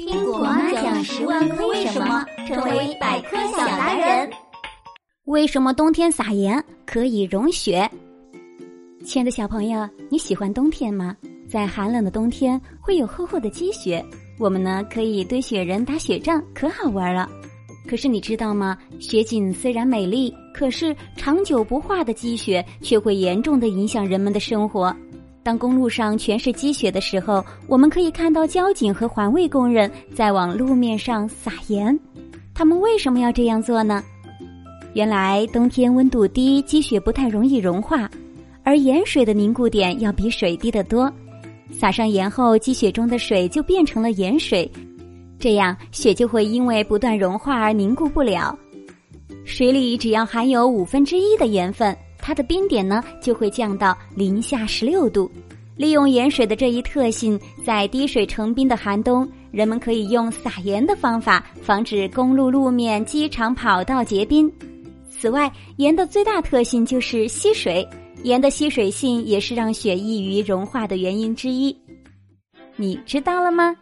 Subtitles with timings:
[0.00, 4.30] 听果妈讲十万个为什么，成为百科小达人。
[5.24, 7.88] 为什么冬天撒盐可以融雪？
[9.04, 11.14] 亲爱的小朋友，你喜欢冬天吗？
[11.46, 14.02] 在寒冷的冬天会有厚厚的积雪，
[14.38, 17.28] 我们呢可以堆雪人、打雪仗，可好玩了。
[17.86, 18.78] 可是你知道吗？
[18.98, 24.96] 雪景虽然美丽，可是长久不化的积雪却会严重的影响人们的生活。
[25.42, 31.98] 当公路上全是积雪的时候，我们可以看到交警和环卫工人在往路面上撒盐。
[32.54, 34.02] 他们为什么要这样做呢？
[34.92, 38.10] 原来冬天温度低，积雪不太容易融化，
[38.62, 41.10] 而盐水的凝固点要比水低得多。
[41.72, 44.70] 撒上盐后，积雪中的水就变成了盐水，
[45.38, 48.58] 这样雪就会因为不断融化而凝固不了。
[49.46, 51.96] 水里只要含有五分之一的盐分。
[52.22, 55.30] 它的冰点呢就会降到零下十六度。
[55.76, 64.52] 利用盐水的这一特性，在滴水成冰的寒冬，人们可以用撒盐的方法防止公路路面、机场跑道结冰。
[65.08, 67.88] 此外，盐的最大特性就是吸水，
[68.24, 71.74] 盐的吸水性也是让雪易于融化的原因之一。
[72.76, 73.74] 你知道了吗？